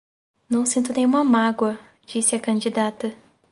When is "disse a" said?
2.07-2.39